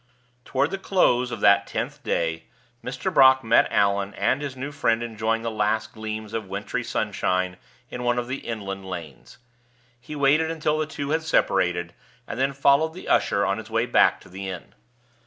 [0.45, 2.45] Toward the close of that tenth day,
[2.83, 3.13] Mr.
[3.13, 7.55] Brock met Allan and his new friend enjoying the last gleams of wintry sunshine
[7.91, 9.37] in one of the inland lanes.
[9.99, 11.93] He waited until the two had separated,
[12.27, 14.73] and then followed the usher on his way back to the inn.